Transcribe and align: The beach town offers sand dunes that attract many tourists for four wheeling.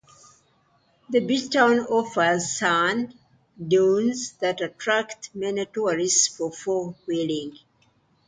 The 1.11 1.19
beach 1.19 1.51
town 1.51 1.81
offers 1.81 2.57
sand 2.57 3.13
dunes 3.67 4.31
that 4.41 4.59
attract 4.59 5.29
many 5.35 5.67
tourists 5.67 6.27
for 6.27 6.51
four 6.51 6.95
wheeling. 7.05 7.59